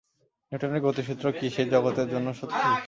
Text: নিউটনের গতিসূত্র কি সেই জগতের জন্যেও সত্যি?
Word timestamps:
নিউটনের 0.51 0.81
গতিসূত্র 0.81 1.25
কি 1.37 1.45
সেই 1.55 1.67
জগতের 1.69 2.07
জন্যেও 2.09 2.35
সত্যি? 2.39 2.71